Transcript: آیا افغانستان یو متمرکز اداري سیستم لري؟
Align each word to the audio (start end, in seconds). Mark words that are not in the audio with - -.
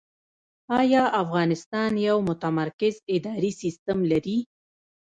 آیا 0.79 1.03
افغانستان 1.23 1.91
یو 2.07 2.17
متمرکز 2.29 2.95
اداري 3.15 3.51
سیستم 3.61 3.97
لري؟ 4.11 4.37